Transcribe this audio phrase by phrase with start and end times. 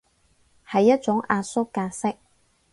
[0.67, 2.17] 係一種壓縮格式